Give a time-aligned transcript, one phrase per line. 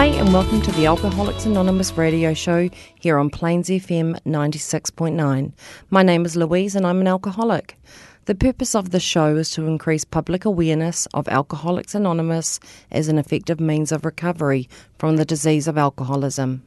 [0.00, 5.52] Hi, and welcome to the Alcoholics Anonymous radio show here on Plains FM 96.9.
[5.90, 7.76] My name is Louise, and I'm an alcoholic.
[8.24, 12.60] The purpose of the show is to increase public awareness of Alcoholics Anonymous
[12.90, 16.62] as an effective means of recovery from the disease of alcoholism.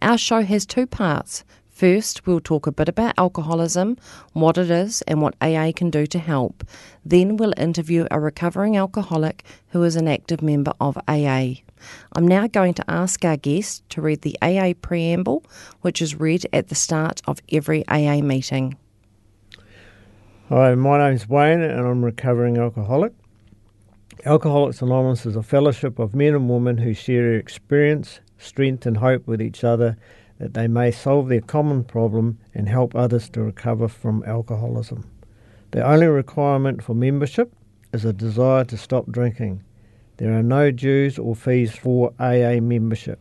[0.00, 1.42] Our show has two parts.
[1.68, 3.96] First, we'll talk a bit about alcoholism,
[4.32, 6.62] what it is, and what AA can do to help.
[7.04, 11.62] Then, we'll interview a recovering alcoholic who is an active member of AA.
[12.12, 15.44] I'm now going to ask our guest to read the AA preamble,
[15.80, 18.76] which is read at the start of every AA meeting.
[20.48, 23.12] Hi, my name's Wayne and I'm a recovering alcoholic.
[24.24, 28.96] Alcoholics Anonymous is a fellowship of men and women who share their experience, strength, and
[28.96, 29.96] hope with each other
[30.38, 35.04] that they may solve their common problem and help others to recover from alcoholism.
[35.72, 37.52] The only requirement for membership
[37.92, 39.62] is a desire to stop drinking.
[40.18, 43.20] There are no dues or fees for AA membership.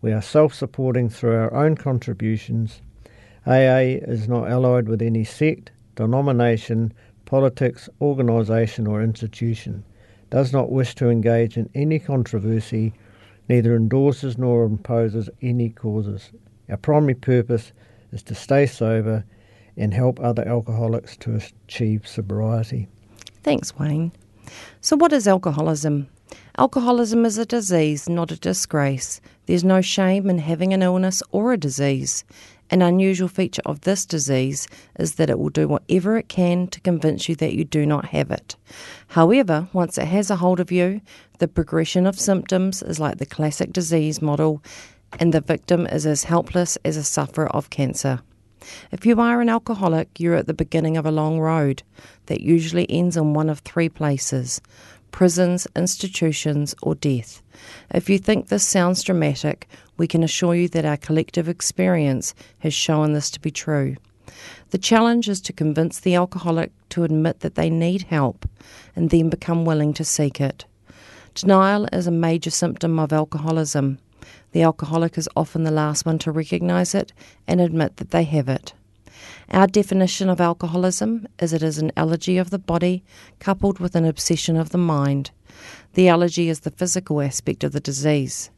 [0.00, 2.80] We are self supporting through our own contributions.
[3.46, 6.92] AA is not allied with any sect, denomination,
[7.24, 9.84] politics, organisation, or institution,
[10.30, 12.92] does not wish to engage in any controversy,
[13.48, 16.30] neither endorses nor imposes any causes.
[16.70, 17.72] Our primary purpose
[18.12, 19.24] is to stay sober
[19.76, 22.86] and help other alcoholics to achieve sobriety.
[23.42, 24.12] Thanks, Wayne.
[24.80, 26.08] So, what is alcoholism?
[26.58, 29.20] Alcoholism is a disease, not a disgrace.
[29.46, 32.24] There's no shame in having an illness or a disease.
[32.68, 34.66] An unusual feature of this disease
[34.98, 38.06] is that it will do whatever it can to convince you that you do not
[38.06, 38.56] have it.
[39.08, 41.00] However, once it has a hold of you,
[41.38, 44.64] the progression of symptoms is like the classic disease model,
[45.20, 48.20] and the victim is as helpless as a sufferer of cancer.
[48.90, 51.84] If you are an alcoholic, you're at the beginning of a long road
[52.26, 54.60] that usually ends in one of three places
[55.16, 57.40] prisons, institutions, or death.
[57.90, 59.66] If you think this sounds dramatic,
[59.96, 63.96] we can assure you that our collective experience has shown this to be true.
[64.72, 68.46] The challenge is to convince the alcoholic to admit that they need help
[68.94, 70.66] and then become willing to seek it.
[71.32, 73.98] Denial is a major symptom of alcoholism.
[74.52, 77.14] The alcoholic is often the last one to recognize it
[77.48, 78.74] and admit that they have it.
[79.50, 83.04] Our definition of alcoholism is it is an allergy of the body
[83.38, 85.30] coupled with an obsession of the mind.
[85.94, 88.50] The allergy is the physical aspect of the disease.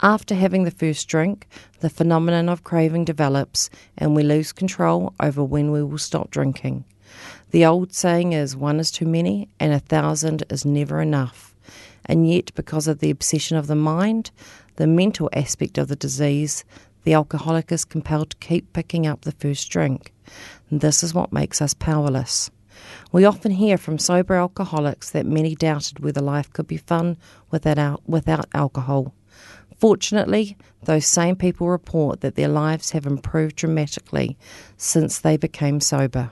[0.00, 1.48] After having the first drink,
[1.80, 6.84] the phenomenon of craving develops and we lose control over when we will stop drinking.
[7.50, 11.54] The old saying is one is too many and a thousand is never enough.
[12.06, 14.30] And yet, because of the obsession of the mind,
[14.76, 16.64] the mental aspect of the disease,
[17.08, 20.12] the alcoholic is compelled to keep picking up the first drink.
[20.68, 22.50] And this is what makes us powerless.
[23.12, 27.16] We often hear from sober alcoholics that many doubted whether life could be fun
[27.50, 29.14] without, without alcohol.
[29.78, 34.36] Fortunately, those same people report that their lives have improved dramatically
[34.76, 36.28] since they became sober.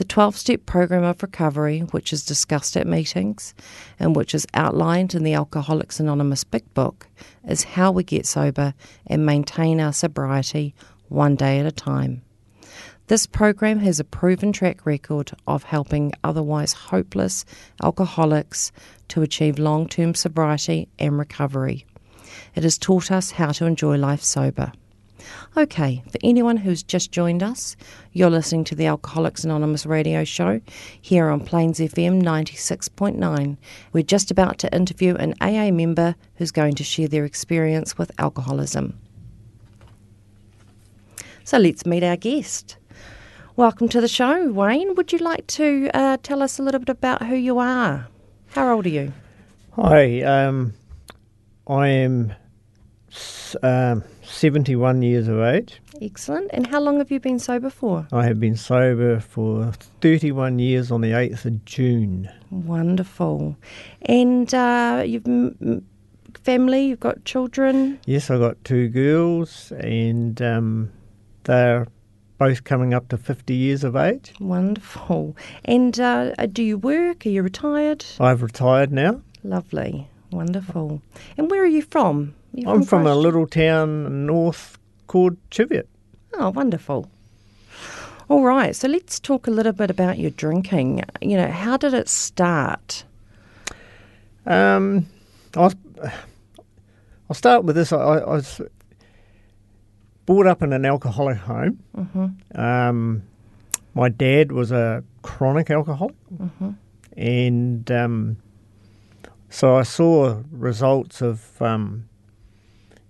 [0.00, 3.54] The 12 step program of recovery, which is discussed at meetings
[3.98, 7.06] and which is outlined in the Alcoholics Anonymous Big Book,
[7.46, 8.72] is how we get sober
[9.06, 10.74] and maintain our sobriety
[11.08, 12.22] one day at a time.
[13.08, 17.44] This program has a proven track record of helping otherwise hopeless
[17.82, 18.72] alcoholics
[19.08, 21.84] to achieve long term sobriety and recovery.
[22.54, 24.72] It has taught us how to enjoy life sober.
[25.56, 27.76] Okay, for anyone who's just joined us,
[28.12, 30.60] you're listening to the Alcoholics Anonymous radio show
[31.00, 33.56] here on Plains FM 96.9.
[33.92, 38.12] We're just about to interview an AA member who's going to share their experience with
[38.18, 38.98] alcoholism.
[41.44, 42.76] So let's meet our guest.
[43.56, 44.94] Welcome to the show, Wayne.
[44.94, 48.06] Would you like to uh, tell us a little bit about who you are?
[48.48, 49.12] How old are you?
[49.72, 50.74] Hi, um,
[51.66, 52.32] I am
[53.62, 55.80] um, 71 years of age.
[56.00, 56.50] Excellent.
[56.52, 58.06] And how long have you been sober for?
[58.12, 62.30] I have been sober for 31 years on the 8th of June.
[62.50, 63.56] Wonderful.
[64.02, 65.84] And uh, you've m-
[66.42, 67.98] family, you've got children?
[68.06, 70.90] Yes, I've got two girls, and um,
[71.44, 71.86] they're
[72.38, 74.32] both coming up to 50 years of age.
[74.40, 75.36] Wonderful.
[75.64, 77.26] And uh, do you work?
[77.26, 78.04] Are you retired?
[78.18, 79.20] I've retired now.
[79.44, 80.08] Lovely.
[80.32, 81.02] Wonderful.
[81.36, 82.34] And where are you from?
[82.52, 85.88] You I'm from a little town north called Cheviot.
[86.34, 87.08] Oh, wonderful.
[88.28, 91.02] All right, so let's talk a little bit about your drinking.
[91.20, 93.04] You know, how did it start?
[94.46, 95.06] Um,
[95.56, 95.76] I was,
[97.28, 97.92] I'll start with this.
[97.92, 98.60] I, I was
[100.26, 101.80] brought up in an alcoholic home.
[101.96, 102.60] Mm-hmm.
[102.60, 103.22] Um,
[103.94, 106.70] my dad was a chronic alcoholic, Mm-hmm.
[107.16, 108.36] and um,
[109.48, 112.08] so I saw results of, um,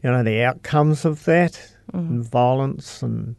[0.02, 3.36] you know, the outcomes of that, and violence and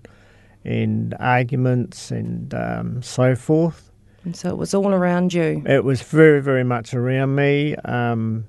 [0.63, 3.91] and arguments and um, so forth.
[4.23, 5.63] And so it was all around you.
[5.65, 7.75] It was very, very much around me.
[7.77, 8.45] Um,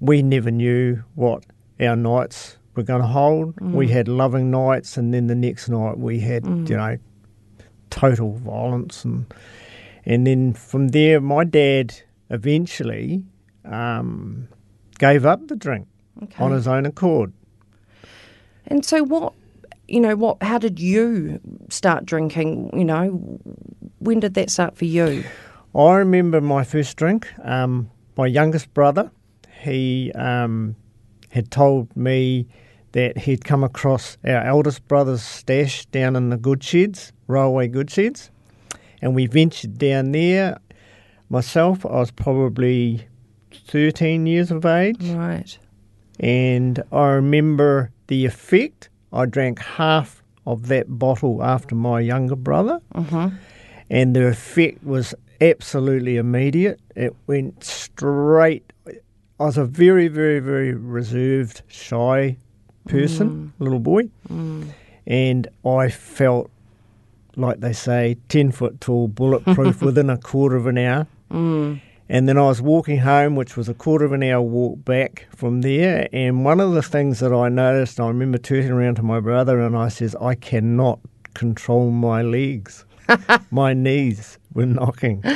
[0.00, 1.44] we never knew what
[1.80, 3.60] our nights were going to hold.
[3.74, 6.96] We had loving nights, and then the next night we had, you know,
[7.90, 9.26] total violence, and
[10.06, 11.94] and then from there, my dad
[12.30, 13.24] eventually
[13.66, 14.48] um,
[14.98, 15.86] gave up the drink
[16.22, 16.42] Okay.
[16.42, 17.32] on his own accord.
[18.66, 19.32] And so what
[19.88, 23.08] you know, what how did you start drinking, you know?
[24.00, 25.24] When did that start for you?
[25.74, 27.28] I remember my first drink.
[27.42, 29.10] Um, my youngest brother,
[29.60, 30.76] he um,
[31.30, 32.46] had told me
[32.92, 37.90] that he'd come across our eldest brother's stash down in the good sheds, railway good
[37.90, 38.30] sheds,
[39.02, 40.58] and we ventured down there.
[41.30, 43.06] Myself, I was probably
[43.66, 45.58] 13 years of age, Right.
[46.20, 48.88] And I remember the effect.
[49.12, 53.36] I drank half of that bottle after my younger brother Mm-hmm.
[53.90, 56.80] and the effect was absolutely immediate.
[56.96, 58.72] It went straight.
[59.40, 62.36] I was a very, very, very reserved, shy
[62.88, 64.08] person, little boy,
[65.06, 66.50] and I felt
[67.36, 71.06] like they say, ten foot tall, bulletproof within a quarter of an hour.
[71.30, 71.80] Mm.
[72.08, 75.26] And then I was walking home, which was a quarter of an hour walk back
[75.36, 76.08] from there.
[76.12, 79.60] And one of the things that I noticed, I remember turning around to my brother
[79.60, 81.00] and I says, I cannot
[81.34, 82.84] control my legs.
[83.50, 85.22] my knees were knocking.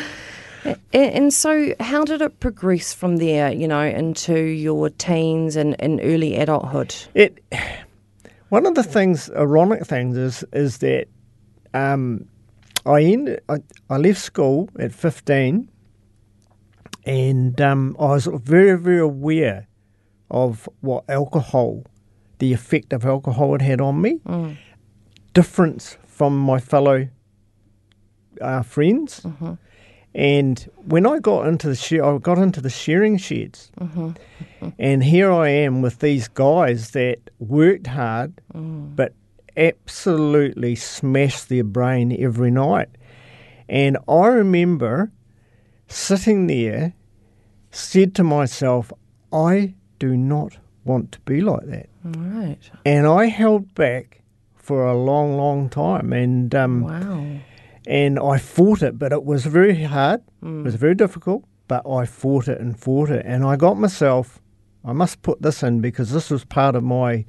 [0.93, 5.99] And so, how did it progress from there, you know, into your teens and, and
[6.03, 6.95] early adulthood?
[7.15, 7.43] It
[8.51, 11.09] one of the things, ironic things, is is that
[11.75, 12.29] um,
[12.87, 13.43] I ended.
[13.49, 13.57] I,
[13.91, 15.69] I left school at fifteen,
[17.05, 19.67] and um, I was very very aware
[20.31, 21.85] of what alcohol,
[22.39, 24.21] the effect of alcohol had had on me.
[24.27, 24.57] Mm.
[25.35, 27.09] Difference from my fellow
[28.41, 29.21] uh, friends.
[29.21, 29.53] Mm-hmm.
[30.15, 34.69] And when I got into the share, I got into the shearing sheds, Mm-hmm.
[34.79, 38.95] and here I am with these guys that worked hard, Mm.
[38.97, 39.15] but
[39.57, 42.89] absolutely smashed their brain every night.
[43.69, 45.11] And I remember
[45.93, 46.95] sitting there,
[47.71, 48.93] said to myself,
[49.33, 51.89] I do not want to be like that.
[52.05, 52.59] Right.
[52.85, 54.23] And I held back
[54.57, 57.27] for a long, long time, and um, Wow.
[57.87, 60.23] and I fought it, but it was very hard.
[60.43, 64.41] It was very difficult, but I fought it and fought it, and I got myself.
[64.85, 67.25] I must put this in because this was part of my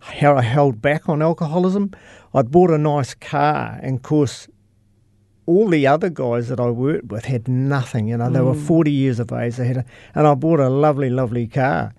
[0.00, 1.90] how I held back on alcoholism.
[2.34, 4.46] I bought a nice car, and of course,
[5.46, 8.08] all the other guys that I worked with had nothing.
[8.08, 8.66] You know, they were mm.
[8.66, 9.56] forty years of age.
[9.56, 9.84] They had, a,
[10.14, 11.94] and I bought a lovely, lovely car,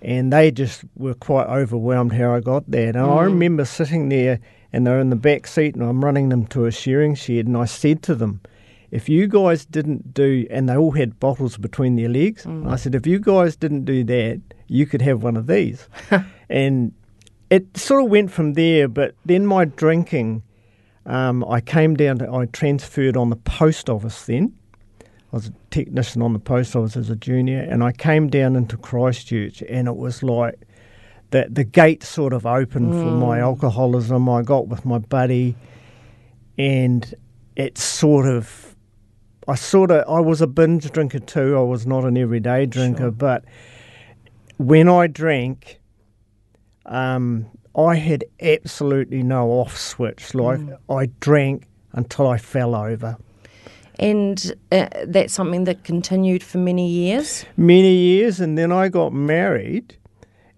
[0.00, 2.88] and they just were quite overwhelmed how I got there.
[2.88, 3.24] And I mm.
[3.24, 4.38] remember sitting there,
[4.72, 7.56] and they're in the back seat, and I'm running them to a shearing shed, and
[7.56, 8.40] I said to them,
[8.90, 12.76] "If you guys didn't do," and they all had bottles between their legs, and I
[12.76, 15.88] said, "If you guys didn't do that, you could have one of these,"
[16.48, 16.92] and
[17.50, 18.86] it sort of went from there.
[18.86, 20.42] But then my drinking.
[21.06, 24.54] Um, I came down to, I transferred on the post office then.
[25.00, 28.56] I was a technician on the post office as a junior, and I came down
[28.56, 30.54] into Christchurch, and it was like
[31.30, 34.28] the, the gate sort of opened for my alcoholism.
[34.28, 35.56] I got with my buddy,
[36.56, 37.12] and
[37.56, 38.76] it sort of,
[39.48, 41.56] I sort of, I was a binge drinker too.
[41.58, 43.10] I was not an everyday drinker, Sure.
[43.10, 43.44] but
[44.56, 45.80] when I drank,
[46.86, 47.46] um,
[47.76, 50.34] I had absolutely no off switch.
[50.34, 53.16] Like I drank until I fell over.
[53.98, 57.44] And uh, that's something that continued for many years.
[57.56, 59.96] Many years, and then I got married,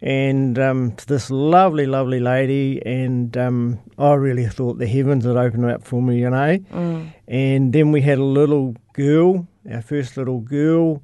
[0.00, 5.36] and um, to this lovely, lovely lady, and um, I really thought the heavens had
[5.36, 6.58] opened up for me, you know.
[6.58, 7.12] Mm.
[7.28, 11.02] And then we had a little girl, our first little girl,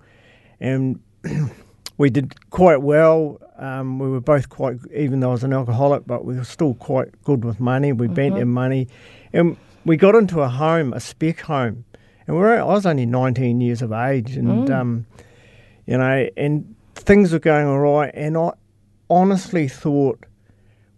[0.58, 1.00] and
[1.98, 3.38] we did quite well.
[3.62, 6.74] Um, we were both quite, even though I was an alcoholic, but we were still
[6.74, 7.92] quite good with money.
[7.92, 8.88] We bent in money,
[9.32, 11.84] and we got into a home, a spec home,
[12.26, 15.06] and we were, I was only 19 years of age, and um,
[15.86, 18.10] you you know, and things were going all right.
[18.14, 18.50] And I
[19.08, 20.24] honestly thought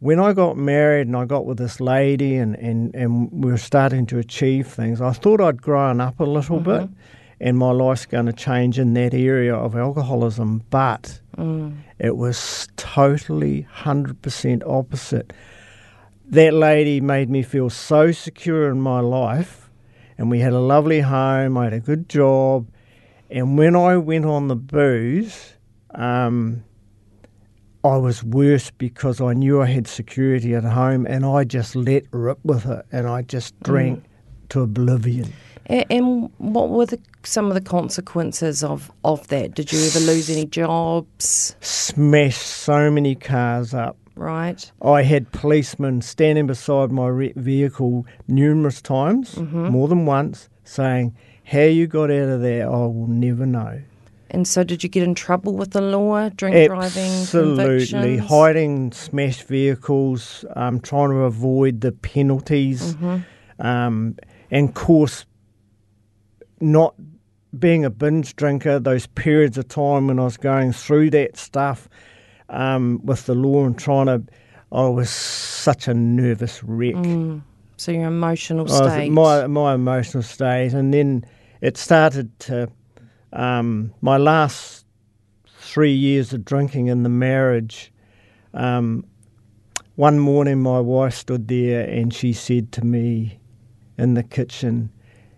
[0.00, 3.58] when I got married and I got with this lady and, and, and we were
[3.58, 6.86] starting to achieve things, I thought I'd grown up a little Mm-hmm.
[6.86, 6.90] bit
[7.40, 10.62] and my life's going to change in that area of alcoholism.
[10.70, 11.78] But Mm.
[11.98, 15.32] it was totally 100% opposite.
[16.30, 19.68] That lady made me feel so secure in my life,
[20.16, 22.68] and we had a lovely home, I had a good job.
[23.30, 25.54] And when I went on the booze,
[25.94, 26.62] um,
[27.82, 32.04] I was worse because I knew I had security at home and I just let
[32.12, 34.02] rip with it and I just drank
[34.50, 35.32] to oblivion.
[35.70, 39.54] A- And what were the, some of the consequences of, of that?
[39.54, 41.56] Did you ever lose any jobs?
[41.60, 43.96] Smashed so many cars up.
[44.16, 44.70] Right.
[44.80, 51.62] I had policemen standing beside my re- vehicle numerous times, more than once, saying, How
[51.62, 53.80] you got out of there, I will never know.
[54.30, 58.16] And so, did you get in trouble with the law, drink driving Absolutely.
[58.18, 62.96] Hiding smashed vehicles, um, trying to avoid the penalties.
[63.58, 64.16] Um,
[64.50, 65.24] and, of course,
[66.64, 66.94] not
[67.58, 71.88] being a binge drinker, those periods of time when I was going through that stuff
[72.48, 74.22] um, with the law and trying to,
[74.72, 76.94] I was such a nervous wreck.
[77.76, 79.10] So your emotional state.
[79.10, 81.24] my my emotional state, and then
[81.60, 82.68] it started to.
[83.32, 84.86] Um, my last
[85.58, 87.92] three years of drinking in the marriage.
[88.52, 89.04] Um,
[89.96, 93.40] one morning, my wife stood there and she said to me
[93.98, 94.90] in the kitchen,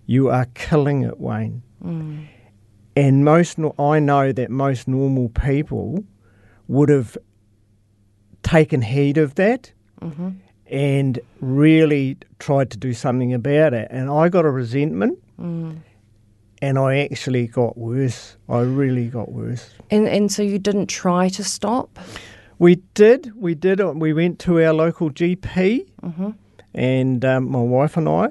[0.07, 2.27] "You are killing it, Wayne." Mm.
[2.97, 6.03] And most, I know that most normal people
[6.67, 7.19] would have
[8.43, 10.31] taken heed of that mm-hmm.
[10.67, 13.89] and really tried to do something about it.
[13.91, 15.77] And I got a resentment, mm.
[16.63, 18.37] and I actually got worse.
[18.49, 19.71] I really got worse.
[19.91, 21.99] and and so you didn't try to stop.
[22.59, 23.81] We did, we did.
[23.81, 26.31] We went to our local GP, mm-hmm.
[26.73, 28.29] and um, my wife and I,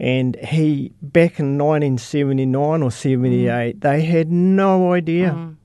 [0.00, 3.80] and he back in 1979 or 78, mm.
[3.82, 5.32] they had no idea.
[5.32, 5.56] Mm.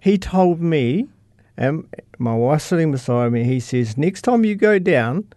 [0.00, 1.08] He told me,
[1.56, 1.86] and
[2.18, 5.28] my wife sitting beside me, he says, next time you go down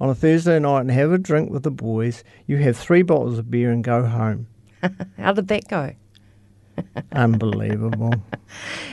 [0.00, 3.38] on a Thursday night and have a drink with the boys, you have three bottles
[3.38, 4.48] of beer and go home.
[5.16, 5.94] How did that go?
[7.12, 8.14] Unbelievable.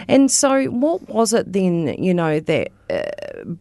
[0.08, 1.88] And so, what was it then?
[1.98, 3.56] You know that uh,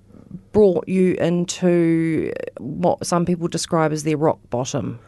[0.53, 4.99] brought you into what some people describe as their rock bottom.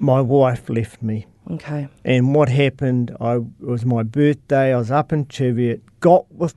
[0.00, 1.26] My wife left me.
[1.50, 1.88] Okay.
[2.04, 6.54] And what happened, I it was my birthday, I was up in Cheviot, got with,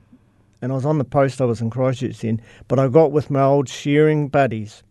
[0.62, 3.30] and I was on the post, I was in Christchurch then, but I got with
[3.30, 4.82] my old shearing buddies.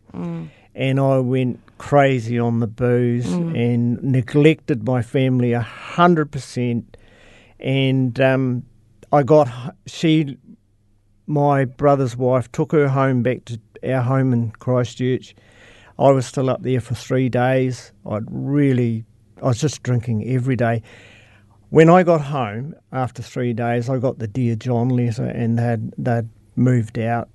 [0.76, 6.96] And I went crazy on the booze and neglected my family a hundred percent.
[7.60, 8.64] And um,
[9.12, 9.48] I got
[9.86, 10.36] she,
[11.26, 15.34] my brother's wife, took her home back to our home in Christchurch.
[15.98, 17.92] I was still up there for three days.
[18.08, 19.04] I'd really,
[19.42, 20.82] I was just drinking every day.
[21.70, 25.92] When I got home after three days, I got the Dear John letter and they'd,
[25.98, 27.28] they'd moved out,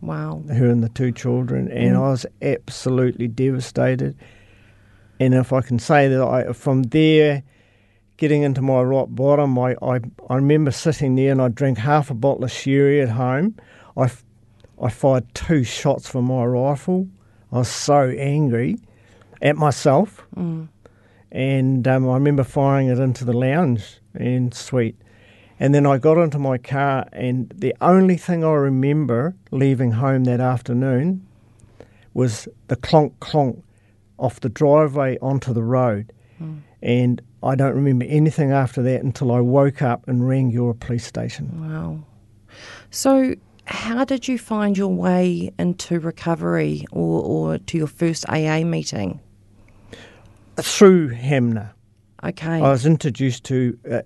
[0.00, 0.42] Wow.
[0.48, 1.98] her and the two children, and mm.
[1.98, 4.16] I was absolutely devastated.
[5.18, 7.42] And if I can say that, I, from there,
[8.18, 12.10] getting into my rock bottom, I, I, I remember sitting there and I drank half
[12.10, 13.56] a bottle of sherry at home.
[13.96, 14.10] I,
[14.80, 17.08] I fired two shots from my rifle.
[17.52, 18.78] I was so angry
[19.40, 20.26] at myself.
[21.32, 24.96] And um, I remember firing it into the lounge and suite.
[25.58, 30.24] And then I got into my car, and the only thing I remember leaving home
[30.24, 31.26] that afternoon
[32.12, 33.62] was the clonk clonk
[34.18, 36.12] off the driveway onto the road.
[36.82, 41.06] And I don't remember anything after that until I woke up and rang your police
[41.06, 41.70] station.
[41.70, 42.04] Wow.
[42.90, 43.34] So,
[43.66, 49.20] how did you find your way into recovery or, or to your first AA meeting?
[50.56, 51.70] Through Hanmer.
[52.24, 52.60] Okay.
[52.60, 54.02] I was introduced to uh,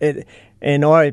[0.00, 0.26] it,
[0.60, 1.12] and I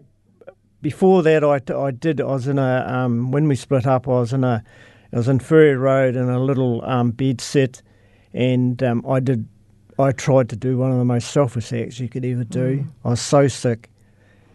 [0.81, 4.11] before that I, I did I was in a um, when we split up I
[4.11, 4.63] was in a
[5.13, 7.81] I was in Ferry Road in a little um, bed set,
[8.33, 9.47] and um, I did
[9.99, 12.85] I tried to do one of the most selfish acts you could ever do.
[13.03, 13.89] I was so sick,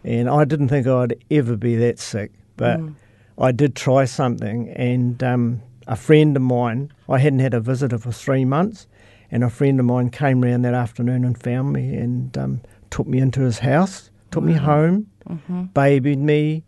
[0.02, 2.94] and I didn't think I'd ever be that sick, but mm.
[3.38, 7.98] I did try something, and um, a friend of mine I hadn't had a visitor
[7.98, 8.86] for three months.
[9.30, 13.08] And a friend of mine came round that afternoon and found me and um, took
[13.08, 14.58] me into his house, took me mm.
[14.58, 15.64] home, mm-hmm.
[15.74, 16.62] babied me,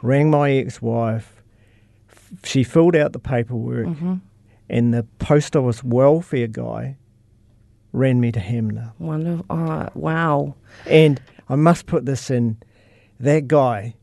[0.00, 1.42] rang my ex wife.
[2.44, 4.14] She filled out the paperwork, mm-hmm.
[4.70, 6.96] and the post office welfare guy
[7.92, 8.92] ran me to Hanmer.
[8.98, 9.44] Wonderful.
[9.50, 10.54] Oh, wow.
[10.86, 11.20] And
[11.50, 12.56] I must put this in.
[13.20, 13.96] That guy,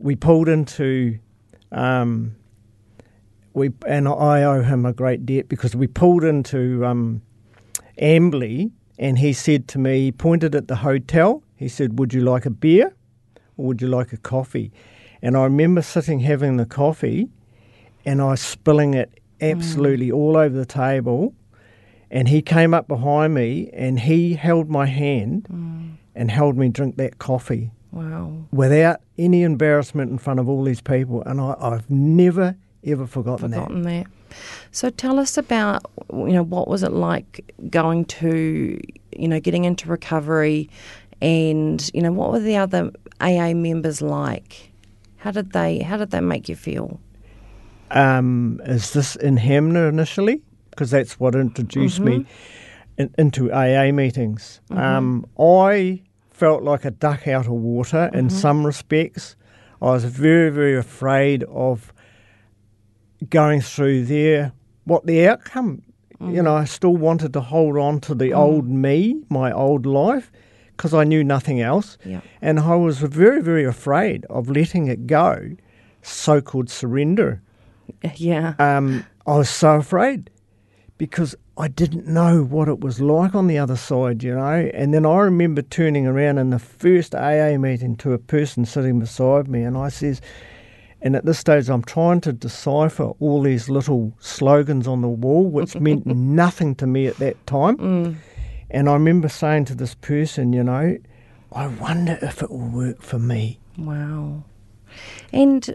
[0.00, 1.18] we pulled into,
[1.70, 2.34] um,
[3.52, 7.22] we and I owe him a great debt because we pulled into um,
[8.00, 11.42] Amberley, and he said to me, he pointed at the hotel.
[11.56, 12.94] He said, "Would you like a beer,
[13.56, 14.72] or would you like a coffee?"
[15.22, 17.28] And I remember sitting having the coffee,
[18.06, 20.14] and I spilling it absolutely mm.
[20.14, 21.34] all over the table.
[22.10, 25.92] And he came up behind me and he held my hand mm.
[26.14, 27.70] and held me drink that coffee.
[27.92, 28.39] Wow.
[28.52, 31.22] Without any embarrassment in front of all these people.
[31.22, 34.04] And I, have never, ever forgotten, forgotten that.
[34.04, 34.36] that.
[34.72, 38.80] So tell us about, you know, what was it like going to,
[39.16, 40.70] you know, getting into recovery
[41.20, 42.90] and, you know, what were the other
[43.20, 44.72] AA members like?
[45.18, 47.00] How did they, how did they make you feel?
[47.90, 50.42] Um, is this in Hanmer initially?
[50.70, 52.20] Because that's what introduced mm-hmm.
[52.20, 52.26] me
[52.96, 54.60] in, into AA meetings.
[54.70, 54.80] Mm-hmm.
[54.80, 56.02] Um, I
[56.40, 58.18] felt like a duck out of water mm-hmm.
[58.18, 59.36] in some respects.
[59.82, 61.92] I was very, very afraid of
[63.28, 64.52] going through there,
[64.84, 65.82] what the outcome.
[66.22, 68.36] You know, I still wanted to hold on to the mm.
[68.36, 70.30] old me, my old life,
[70.76, 71.96] because I knew nothing else.
[72.04, 72.20] Yeah.
[72.42, 75.56] And I was very, very afraid of letting it go,
[76.02, 77.42] so called surrender.
[78.16, 78.54] Yeah.
[78.58, 80.30] Um, I was so afraid
[81.00, 84.70] because I didn't know what it was like on the other side, you know.
[84.74, 89.00] And then I remember turning around in the first AA meeting to a person sitting
[89.00, 90.20] beside me, and I says,
[91.00, 95.46] and at this stage, I'm trying to decipher all these little slogans on the wall,
[95.46, 97.78] which meant nothing to me at that time.
[97.78, 98.16] Mm.
[98.70, 100.98] And I remember saying to this person, you know,
[101.50, 103.58] I wonder if it will work for me.
[103.78, 104.44] Wow.
[105.32, 105.74] And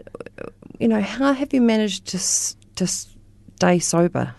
[0.78, 2.18] you know, how have you managed to
[2.76, 4.32] to stay sober?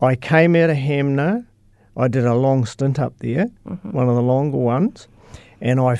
[0.00, 1.46] I came out of Hanmer.
[1.96, 3.90] I did a long stint up there, mm-hmm.
[3.90, 5.08] one of the longer ones,
[5.62, 5.98] and I,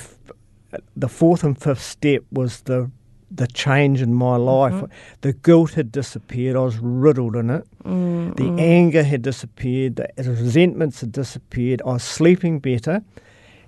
[0.95, 2.91] the fourth and fifth step was the
[3.31, 4.73] the change in my life.
[4.73, 4.87] Mm-hmm.
[5.23, 6.57] The guilt had disappeared.
[6.57, 7.65] I was riddled in it.
[7.85, 8.33] Mm-hmm.
[8.35, 9.97] The anger had disappeared.
[9.97, 11.83] The resentments had disappeared.
[11.85, 13.03] I was sleeping better,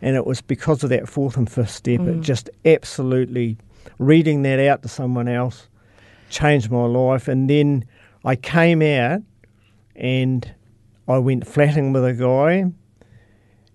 [0.00, 2.00] and it was because of that fourth and fifth step.
[2.00, 2.18] Mm.
[2.18, 3.56] It just absolutely
[3.98, 5.68] reading that out to someone else
[6.30, 7.26] changed my life.
[7.26, 7.84] And then
[8.24, 9.22] I came out
[9.98, 10.54] and
[11.08, 12.72] I went flatting with a guy,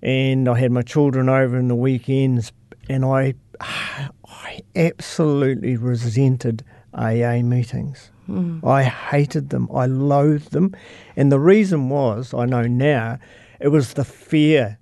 [0.02, 2.52] and I had my children over in the weekends,
[2.90, 8.12] and I, I absolutely resented AA meetings.
[8.30, 8.64] Mm.
[8.66, 9.68] I hated them.
[9.74, 10.76] I loathed them,
[11.16, 13.20] and the reason was I know now
[13.60, 14.80] it was the fear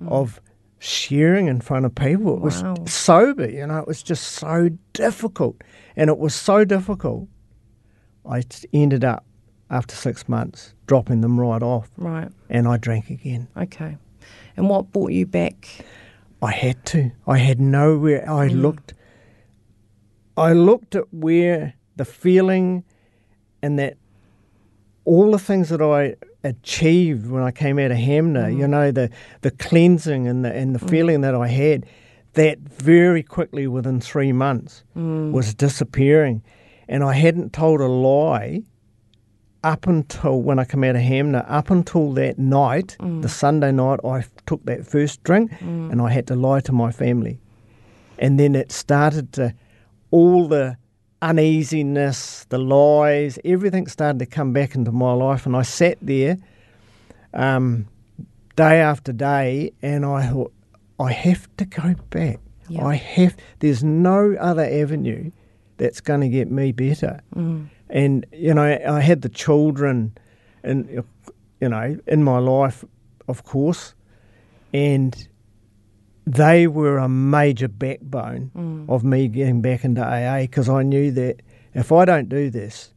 [0.00, 0.10] mm.
[0.10, 0.40] of
[0.78, 2.34] sharing in front of people.
[2.36, 2.74] It wow.
[2.74, 3.78] was sober, you know.
[3.78, 5.62] It was just so difficult,
[5.96, 7.28] and it was so difficult.
[8.28, 9.24] I ended up
[9.72, 11.90] after six months dropping them right off.
[11.96, 12.28] Right.
[12.48, 13.48] And I drank again.
[13.56, 13.96] Okay.
[14.56, 15.84] And what brought you back?
[16.40, 17.10] I had to.
[17.26, 18.30] I had nowhere.
[18.30, 18.60] I mm.
[18.60, 18.94] looked.
[20.36, 22.84] I looked at where the feeling
[23.62, 23.96] and that
[25.04, 28.58] all the things that I achieved when I came out of Hanmer, mm.
[28.58, 30.90] you know, the the cleansing and the and the mm.
[30.90, 31.86] feeling that I had,
[32.34, 35.32] that very quickly within three months mm.
[35.32, 36.42] was disappearing
[36.88, 38.62] and I hadn't told a lie
[39.64, 43.22] up until when I came out of Hanmer, up until that night, mm.
[43.22, 45.90] the Sunday night, I took that first drink mm.
[45.90, 47.38] and I had to lie to my family.
[48.18, 49.54] And then it started to,
[50.10, 50.76] all the
[51.22, 55.46] uneasiness, the lies, everything started to come back into my life.
[55.46, 56.36] And I sat there
[57.32, 57.86] um,
[58.56, 60.52] day after day and I thought,
[61.00, 62.38] I have to go back.
[62.68, 62.82] Yep.
[62.82, 65.30] I have, there's no other avenue
[65.78, 67.20] that's going to get me better.
[67.34, 67.68] Mm.
[67.92, 70.16] And you know, I had the children,
[70.62, 71.04] and
[71.60, 72.84] you know, in my life,
[73.28, 73.94] of course,
[74.72, 75.28] and
[76.26, 78.88] they were a major backbone mm.
[78.88, 81.42] of me getting back into AA because I knew that
[81.74, 82.92] if I don't do this,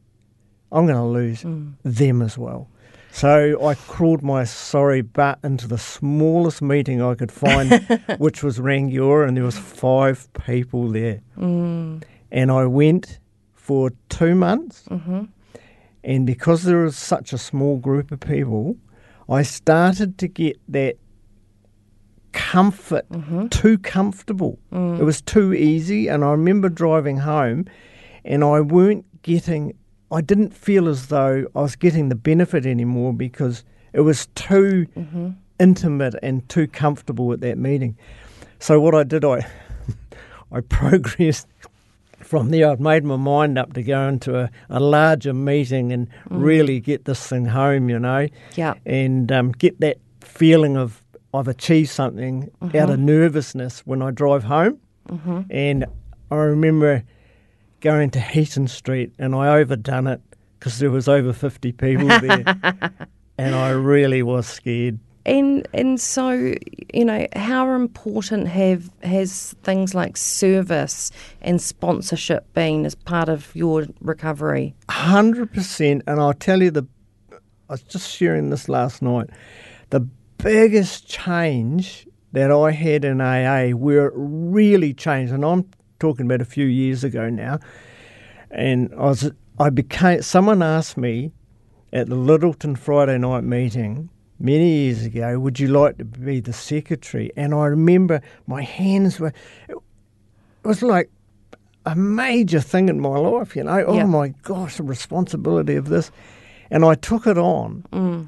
[0.72, 1.74] I'm going to lose mm.
[1.84, 2.68] them as well.
[3.10, 7.70] So I crawled my sorry butt into the smallest meeting I could find,
[8.18, 11.20] which was Rangiora, and there was five people there.
[11.38, 13.18] Mm and I went
[13.66, 14.84] for two months.
[14.88, 15.24] Mm-hmm.
[16.04, 18.76] And because there was such a small group of people,
[19.28, 20.98] I started to get that
[22.32, 23.48] comfort mm-hmm.
[23.48, 24.60] too comfortable.
[24.72, 25.00] Mm.
[25.00, 26.06] It was too easy.
[26.06, 27.64] And I remember driving home
[28.24, 29.76] and I weren't getting,
[30.12, 34.86] I didn't feel as though I was getting the benefit anymore because it was too
[34.96, 35.30] mm-hmm.
[35.58, 37.98] intimate and too comfortable at that meeting.
[38.60, 39.44] So what I did, I
[40.52, 41.48] I progressed
[42.26, 46.08] from there, I'd made my mind up to go into a, a larger meeting and
[46.08, 46.42] mm.
[46.42, 48.28] really get this thing home, you know.
[48.54, 48.74] Yeah.
[48.84, 54.44] And um, get that feeling of I've achieved something out of nervousness when I drive
[54.44, 54.80] home.
[55.50, 55.84] And
[56.30, 57.04] I remember
[57.80, 60.20] going to Heaton Street and I overdone it
[60.58, 62.42] because there was over 50 people there.
[63.38, 64.98] and I really was scared.
[65.26, 66.54] And and so
[66.94, 71.10] you know how important have has things like service
[71.42, 74.76] and sponsorship been as part of your recovery?
[74.88, 76.86] Hundred percent, and I'll tell you the.
[77.32, 79.28] I was just sharing this last night.
[79.90, 80.06] The
[80.38, 86.40] biggest change that I had in AA, where it really changed, and I'm talking about
[86.40, 87.58] a few years ago now,
[88.52, 90.22] and I was I became.
[90.22, 91.32] Someone asked me
[91.92, 94.08] at the Lyttelton Friday night meeting
[94.38, 99.18] many years ago, "Would you like to be the secretary?" And I remember my hands
[99.20, 99.32] were.
[99.68, 99.76] It
[100.68, 101.10] was like
[101.84, 103.84] a major thing in my life, you know.
[103.86, 106.10] Oh my gosh, the responsibility of this.
[106.70, 107.84] And I took it on.
[107.92, 108.26] Mm.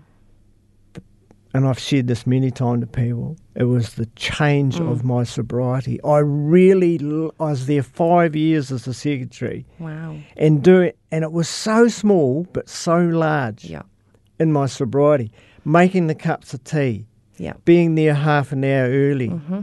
[1.54, 3.36] And I've shared this many times to people.
[3.56, 4.92] It was the change Mm.
[4.92, 5.98] of my sobriety.
[6.04, 7.00] I really,
[7.40, 10.16] I was there five years as a secretary Wow.
[10.36, 13.82] and do it, and it was so small but so large Yeah.
[14.38, 15.32] in my sobriety.
[15.64, 17.54] Making the cups of tea, Yeah.
[17.64, 19.60] being there half an hour early, Mm-hmm.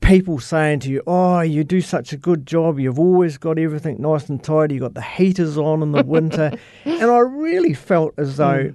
[0.00, 2.78] people saying to you, "Oh, you do such a good job.
[2.78, 4.74] You've always got everything nice and tidy.
[4.76, 6.52] You've got the heaters on in the winter,"
[6.84, 8.72] and I really felt as though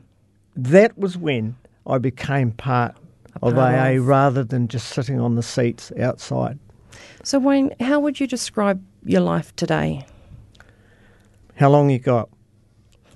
[0.56, 1.56] that was when
[1.88, 2.96] I became part
[3.42, 6.60] of AA rather than just sitting on the seats outside.
[7.24, 10.06] So Wayne, how would you describe your life today?
[11.56, 12.30] How long you got?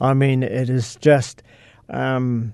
[0.02, 1.44] I mean, it is just.
[1.90, 2.54] Um,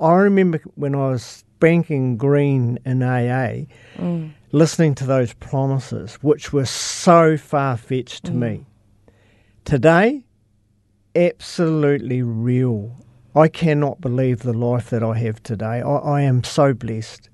[0.00, 3.66] I remember when I was banking green in AA,
[3.98, 4.32] Mm.
[4.52, 8.66] listening to those promises, which were so far fetched to me.
[9.64, 10.22] Today,
[11.14, 12.92] absolutely real.
[13.34, 15.80] I cannot believe the life that I have today.
[15.82, 17.28] I, I am so blessed.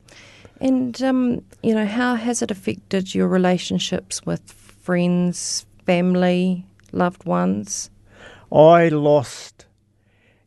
[0.60, 7.90] And um, you know, how has it affected your relationships with friends, family, loved ones?
[8.52, 9.61] I lost,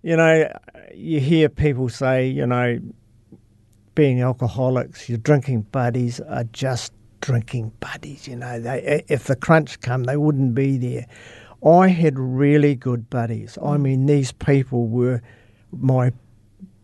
[0.05, 0.47] you know,
[0.93, 2.79] you hear people say, you know,
[3.95, 8.27] being alcoholics, your drinking buddies are just drinking buddies.
[8.27, 11.07] You know, they, if the crunch come, they wouldn't be there.
[11.67, 13.57] I had really good buddies.
[13.57, 13.81] I mm.
[13.81, 15.23] mean, these people were
[15.71, 16.11] my.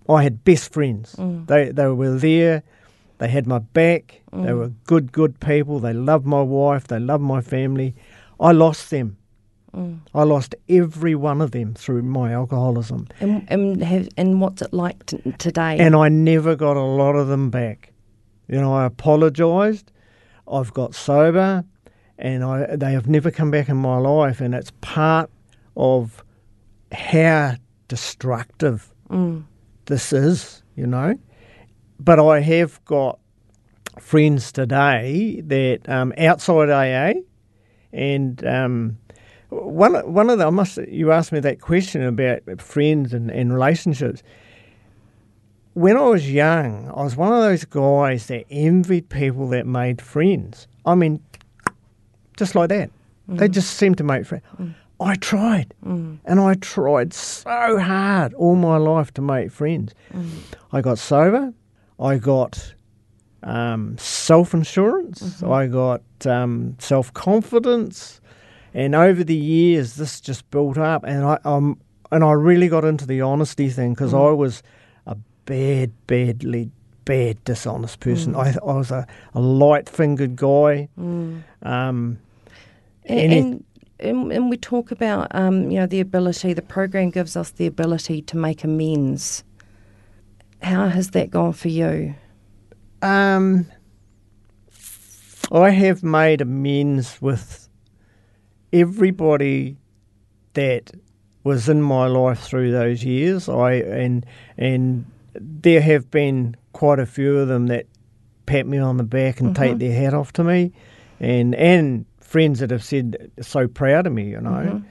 [0.10, 1.16] I had best friends.
[1.20, 1.46] Mm.
[1.46, 2.64] They they were there.
[3.20, 4.20] They had my back.
[4.32, 4.58] They mm.
[4.58, 5.80] were good, good people.
[5.80, 6.88] They loved my wife.
[6.88, 7.94] They loved my family.
[8.40, 9.18] I lost them.
[10.14, 13.08] I lost every one of them through my alcoholism.
[13.22, 15.78] And and have, and what's it like t- today?
[15.80, 17.94] And I never got a lot of them back.
[18.50, 19.92] You know, I apologised.
[20.52, 21.64] I've got sober,
[22.18, 25.30] and I they have never come back in my life, and it's part
[25.78, 26.24] of
[26.92, 27.56] how
[27.88, 29.44] destructive Mm.
[29.86, 30.64] this is.
[30.76, 31.18] You know,
[32.00, 33.20] but I have got
[34.00, 37.20] friends today that um, outside AA,
[37.94, 38.98] and um,
[39.52, 43.54] one one of the I must you asked me that question about friends and, and
[43.54, 44.24] relationships.
[45.74, 50.02] When I was young, I was one of those guys that envied people that made
[50.02, 50.68] friends.
[50.86, 51.24] I mean,
[52.38, 52.90] just like that.
[53.30, 53.38] Mm.
[53.38, 54.44] They just seemed to make friends.
[54.60, 54.76] Mm.
[55.00, 56.20] I tried, mm.
[56.26, 59.94] and I tried so hard all my life to make friends.
[60.72, 61.54] I got sober.
[62.00, 62.74] I got
[63.44, 65.22] um, self insurance.
[65.22, 65.52] Mm-hmm.
[65.52, 68.21] I got um, self confidence,
[68.74, 71.04] and over the years, this just built up.
[71.04, 71.80] And I um,
[72.12, 74.64] and I really got into the honesty thing because I was
[75.06, 76.72] a bad, badly
[77.06, 78.36] bad dishonest person.
[78.36, 80.88] I, I was a, a light fingered guy.
[80.98, 82.20] Um,
[83.06, 83.64] And, and,
[84.00, 87.66] and, and we talk about, um, you know, the ability, the program gives us the
[87.66, 89.44] ability to make amends.
[90.62, 92.14] How has that gone for you?
[93.02, 93.66] Um,
[95.52, 97.68] I have made amends with
[98.74, 99.78] everybody
[100.54, 100.92] that
[101.44, 103.50] was in my life through those years.
[103.50, 104.26] I and
[104.58, 105.06] and
[105.36, 107.88] there have been quite a few of them that
[108.46, 110.72] pat me on the back and take their hat off to me,
[111.20, 114.84] and and friends that have said so proud of me, you know.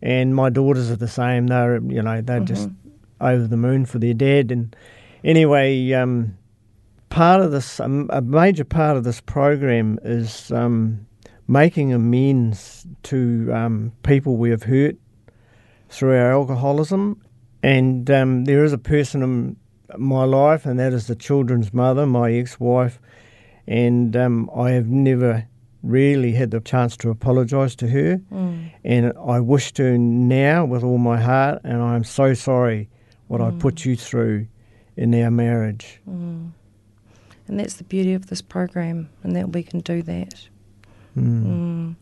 [0.00, 1.48] And my daughters are the same.
[1.48, 2.68] They're you know they're just
[3.20, 4.52] over the moon for their dad.
[4.52, 4.74] And
[5.24, 6.36] anyway, um,
[7.10, 11.06] part of this, um, a major part of this program is um,
[11.48, 14.96] making amends to um, people we have hurt
[15.88, 17.20] through our alcoholism.
[17.62, 19.56] And um, there is a person in
[19.96, 23.00] my life, and that is the children's mother, my ex wife.
[23.66, 25.48] And um, I have never
[25.82, 28.20] really had the chance to apologise to her.
[28.84, 32.88] And I wish to now with all my heart, and I'm so sorry
[33.28, 34.46] what I put you through
[34.96, 36.00] in our marriage.
[36.06, 40.48] And that's the beauty of this program, and that we can do that.
[41.18, 41.44] Mm.
[41.46, 41.96] Mm.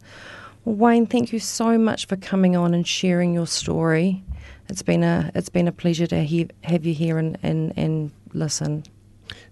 [0.65, 4.23] Well, Wayne, thank you so much for coming on and sharing your story.
[4.69, 8.11] It's been a it's been a pleasure to he- have you here and, and, and
[8.33, 8.85] listen.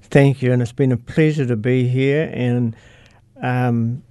[0.03, 2.31] Thank you, and it's been a pleasure to be here.
[2.33, 2.75] And
[3.41, 4.03] um,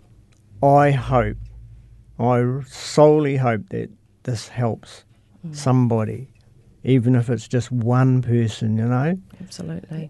[0.62, 1.38] I hope,
[2.20, 3.90] I solely hope that
[4.24, 5.04] this helps
[5.46, 5.54] Mm.
[5.54, 6.30] somebody,
[6.86, 8.78] even if it's just one person.
[8.78, 9.20] You know.
[9.42, 10.10] Absolutely.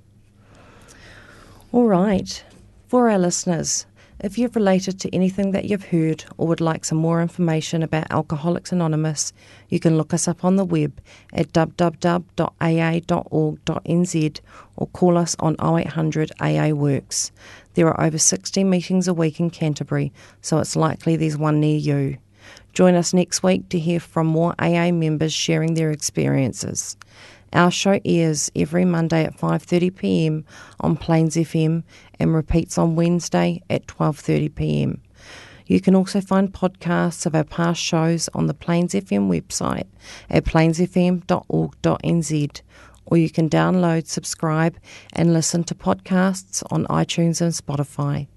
[1.72, 2.44] All right.
[2.88, 3.88] For our listeners,
[4.24, 8.10] if you've related to anything that you've heard or would like some more information about
[8.10, 9.34] Alcoholics Anonymous,
[9.68, 10.98] you can look us up on the web
[11.34, 12.40] at www.aa.org.nz
[14.78, 17.34] or call us on 0800 AA Works.
[17.74, 21.78] There are over 60 meetings a week in Canterbury, so it's likely there's one near
[21.78, 22.18] you.
[22.72, 26.96] Join us next week to hear from more AA members sharing their experiences.
[27.54, 30.44] Our show airs every Monday at 5:30 p.m.
[30.80, 31.84] on Plains FM
[32.20, 35.02] and repeats on Wednesday at 12:30 p.m.
[35.68, 39.86] You can also find podcasts of our past shows on the Plains FM website
[40.30, 42.62] at plainsfm.org.nz
[43.06, 44.78] or you can download, subscribe
[45.14, 48.28] and listen to podcasts on iTunes and Spotify.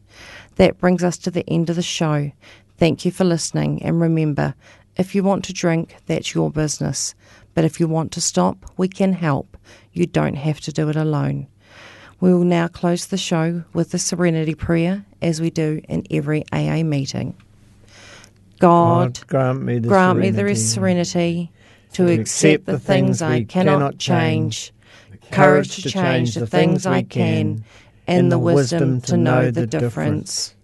[0.56, 2.32] That brings us to the end of the show.
[2.78, 4.54] Thank you for listening and remember,
[4.96, 7.14] if you want to drink, that's your business.
[7.56, 9.56] But if you want to stop, we can help.
[9.94, 11.46] You don't have to do it alone.
[12.20, 16.44] We will now close the show with the Serenity Prayer, as we do in every
[16.52, 17.34] AA meeting.
[18.58, 21.52] God, grant me the grant me serenity the serenity
[21.94, 24.74] to to accept the things I cannot change,
[25.30, 27.64] courage to change the things I can,
[28.06, 30.54] and the wisdom to know the difference.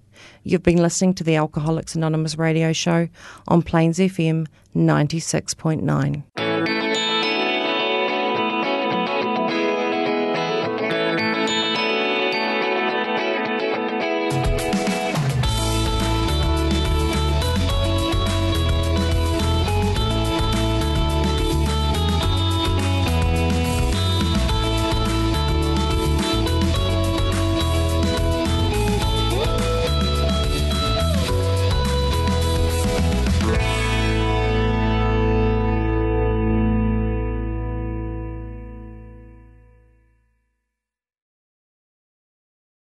[0.45, 3.09] You've been listening to the Alcoholics Anonymous radio show
[3.49, 6.42] on Plains FM 96.9.